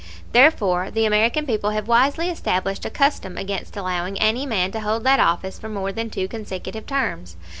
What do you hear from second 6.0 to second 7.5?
two consecutive terms.